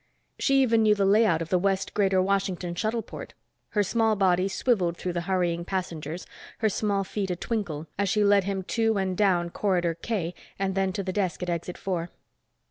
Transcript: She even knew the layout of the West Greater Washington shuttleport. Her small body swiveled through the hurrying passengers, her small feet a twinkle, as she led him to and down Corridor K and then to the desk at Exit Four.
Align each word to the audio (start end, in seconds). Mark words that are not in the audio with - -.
She 0.39 0.63
even 0.63 0.81
knew 0.81 0.95
the 0.95 1.05
layout 1.05 1.43
of 1.43 1.49
the 1.49 1.59
West 1.59 1.93
Greater 1.93 2.19
Washington 2.23 2.73
shuttleport. 2.73 3.35
Her 3.69 3.83
small 3.83 4.15
body 4.15 4.47
swiveled 4.47 4.97
through 4.97 5.13
the 5.13 5.21
hurrying 5.29 5.63
passengers, 5.63 6.25
her 6.57 6.69
small 6.69 7.03
feet 7.03 7.29
a 7.29 7.35
twinkle, 7.35 7.85
as 7.99 8.09
she 8.09 8.23
led 8.23 8.45
him 8.45 8.63
to 8.63 8.97
and 8.97 9.15
down 9.15 9.51
Corridor 9.51 9.93
K 9.93 10.33
and 10.57 10.73
then 10.73 10.91
to 10.93 11.03
the 11.03 11.13
desk 11.13 11.43
at 11.43 11.51
Exit 11.51 11.77
Four. 11.77 12.09